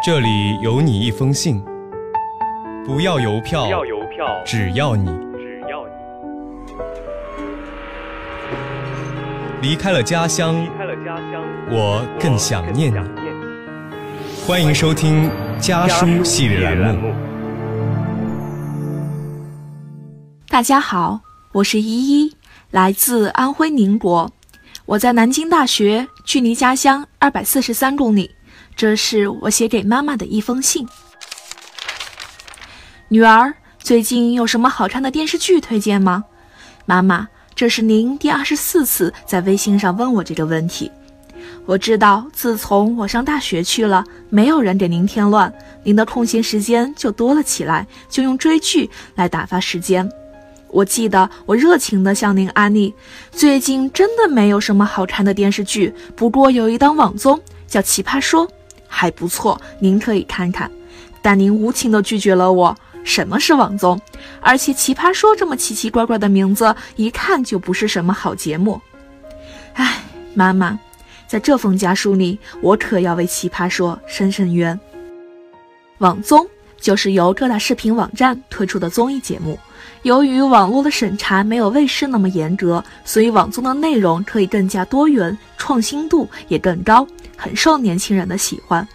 [0.00, 1.60] 这里有你一封信，
[2.86, 5.84] 不要邮票，不要邮票，只要你只要
[9.60, 12.96] 你离开了家乡离，开了家乡，我更想念你。
[12.96, 14.46] 我更想念你。
[14.46, 17.12] 欢迎收听家书系列栏目。
[20.48, 21.18] 大家好，
[21.50, 22.36] 我是依依，
[22.70, 24.30] 来自安徽宁国。
[24.86, 28.30] 我在南京大学，距离家乡二百四十三公里。
[28.78, 30.86] 这是我写给妈妈的一封信。
[33.08, 36.22] 女儿，最近有什么好看的电视剧推荐吗？
[36.86, 40.88] 妈妈，这是您第二十四次在微信上问我这个问题。
[41.66, 50.08] 我知道，自从我上大学去了，没有人给您添乱，您的空闲时间就多了起来，就用追剧来打发时间。
[50.68, 52.94] 我记得我热情地向您安利，
[53.32, 58.46] 最近真的没有什么好看的电视剧，不过有一档网综叫《奇葩说》，
[58.88, 60.70] 还不错，您可以看看。
[61.22, 62.76] 但您无情地拒绝了我。
[63.04, 63.98] 什么是网综？
[64.40, 68.80] 而且《奇葩说》这么奇奇怪怪的名字，一看就不是什么好节目。
[69.74, 70.02] 唉，
[70.34, 70.78] 妈妈，
[71.26, 74.78] 在这封家书里，我可要为《奇葩说》伸伸冤。
[75.98, 76.46] 网综
[76.80, 79.58] 就是由各大视频网站推出的综艺节目。
[80.02, 87.06] 由于网络的审查没有卫视那么严格，所以网综的内容可以更加多元，创新度也更高，
[87.36, 88.86] 很受年轻人的喜欢。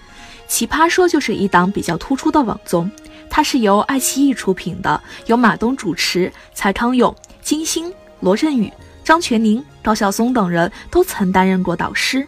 [0.47, 2.89] 奇葩说就是一档比较突出的网综，
[3.29, 8.71] 它是由爱奇艺出品的，由马东主持，蔡康永、金星、罗振宇、
[9.03, 12.25] 张泉灵、高晓松等人都曾担任过导师。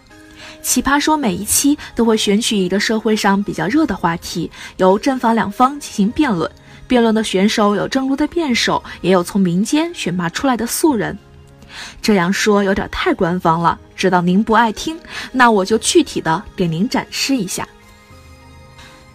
[0.61, 6.49] 奇葩说每一期都会选取一个社会上比较热的话题，由正反两方进行辩论。
[6.87, 11.17] 辩论的选手有正路的辩手，也有从民间选拔出来的素人。
[12.01, 14.97] 这样说有点太官方了，知道您不爱听，
[15.31, 17.67] 那我就具体的给您展示一下。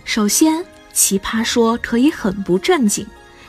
[0.05, 3.07] 首先，奇葩说可以很不正经。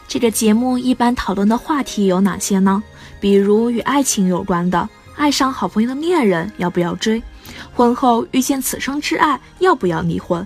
[0.07, 2.83] 这个节目一般讨论的话题有哪些呢？
[3.19, 7.21] 比如与爱情有关的，爱上好朋友的恋人要不要追？
[7.73, 10.45] 婚后遇见此生挚爱要不要离婚？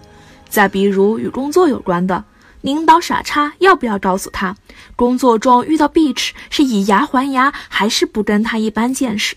[0.50, 2.24] 再比如与工作有关的。
[2.62, 4.56] 领导傻叉，要不要告诉他？
[4.96, 9.36] 工作中遇到 bitch 是以牙还牙，还是不跟他一般见识？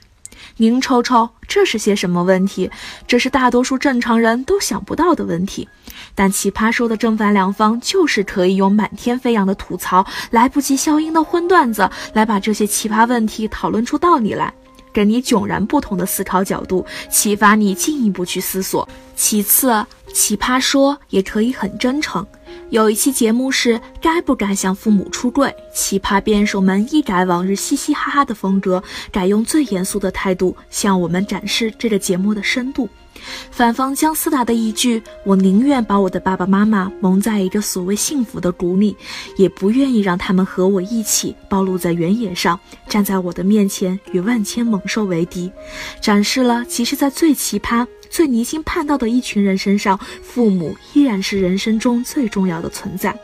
[0.56, 2.70] 您瞅瞅，这是些什么问题？
[3.06, 5.68] 这是大多数正常人都想不到的问题。
[6.14, 14.52] 但奇葩说的正反两方就是可以用满天飞扬的吐槽、来不及消音的荤段子，来把这些奇葩问题讨论出道理来，
[14.98, 18.88] 给你迥然不同的思考角度，启发你进一步去思索。
[19.14, 22.26] 其次，奇葩说也可以很真诚。
[22.70, 32.86] 有一期节目是该不该向父母出柜，奇葩辩手们一改往日嘻嘻哈哈的风格，改用最严肃的态度向我们展示这个节目的深度。
[33.50, 38.94] 反方姜思达的一句“我宁愿把我的爸爸妈妈蒙在一个所谓幸福的谷里，
[39.36, 45.50] 也不愿意让他们和我一起暴露在原野上，站在我的面前与万千猛兽为敌”，
[46.00, 47.86] 展示了其实，在最奇葩。
[48.10, 53.18] 最离经叛道的一群人身上，父母依然是人生中最重要的存在。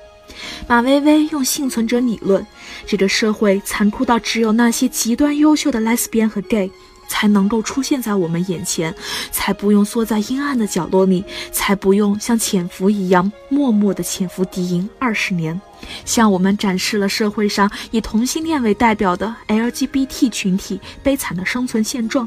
[0.67, 2.45] 马薇薇用幸存者理论，
[2.87, 6.71] 这个社会残酷到只有那些极端优秀的 lesbian 和 gay
[7.07, 8.93] 才能够出现在我们眼前，
[9.31, 11.23] 才不用缩在阴暗的角落里，
[11.53, 15.61] 才不用像潜伏一样默默地潜伏敌营二十年，
[16.05, 22.27] 向我们展示了社会上以同性恋为代表的 LGBT 群体悲惨的生存现状。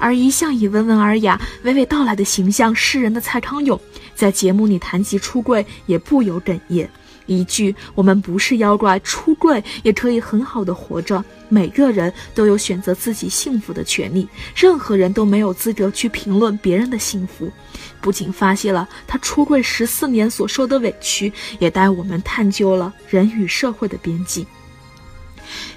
[0.00, 3.78] 而一向以温文尔雅、娓娓道来的形象示人的蔡康永，
[4.14, 6.88] 在节目里谈及出柜也不由哽咽，
[7.26, 17.50] 一句“我们不是妖怪，出柜也可以很好的活着”，每个人都有选择自己幸福的权利，任何人都没有资格去评论别人的幸福。
[18.00, 24.44] 不仅发泄了他出柜十四年所受的委屈，也带我们探究了人与社会的边界。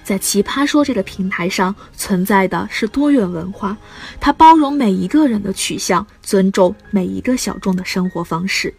[0.03, 3.77] 在奇葩说这个平台上存在的是多元文化，
[4.19, 8.73] 它包容每一个人的取向，尊重每一个小众的生活方式。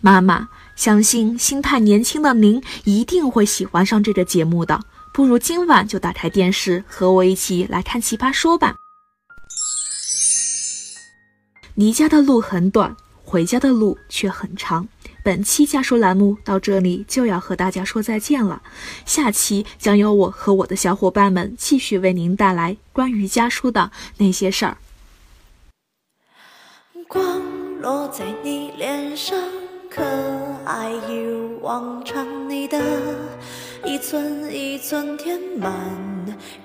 [0.00, 4.80] 妈妈相信，心态年轻的您一定会喜欢上这个节目的。
[5.14, 8.74] 不如今晚就打开电视，和我一起来看奇葩说吧。
[11.74, 14.86] 离家的路很短，回家的路却很长。
[15.24, 18.60] 本期家书栏目到这里就要和大家说再见了，
[19.06, 24.76] 下期将由我和我的小伙伴们继续为您带来关于家书的那些事儿。
[27.08, 27.40] 光
[27.80, 29.34] 落在你脸上，
[29.88, 30.02] 可
[30.66, 32.78] 爱一如往常，你的
[33.82, 35.72] 一寸一寸填满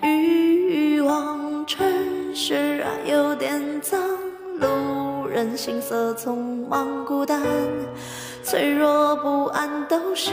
[0.03, 3.97] 欲望，城市啊有点脏，
[4.59, 5.39] 路人。
[5.39, 7.41] 人心色匆忙孤单，
[8.49, 10.31] 脆弱不安都是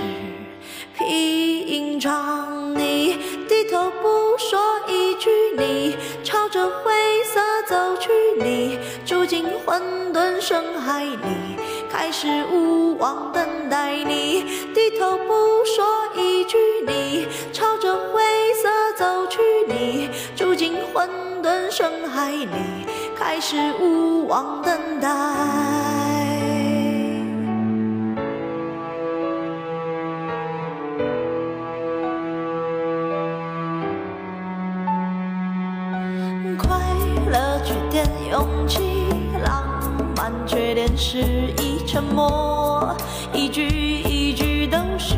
[0.97, 2.75] 平常。
[2.75, 4.09] 你低头不
[4.39, 4.59] 说
[4.89, 5.29] 一句，
[5.59, 8.11] 你朝着灰色走去，
[8.43, 9.83] 你住进混
[10.15, 11.19] 沌深海里，
[11.91, 13.93] 开始无望等待。
[13.93, 15.85] 你低头不说
[16.17, 18.23] 一句，你朝着灰
[18.55, 21.07] 色走去，你住进混
[21.43, 22.49] 沌深海里，
[23.15, 24.73] 开始无望等
[25.03, 26.16] 待。
[40.99, 42.97] 是一，沉默
[43.35, 45.15] 一句一句都是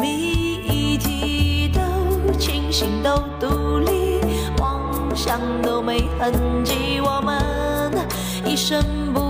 [0.00, 4.20] 谜题，都清醒都独立，
[4.60, 4.80] 妄
[5.16, 6.32] 想都没痕
[6.64, 7.92] 迹，我们
[8.44, 8.80] 一生
[9.12, 9.27] 不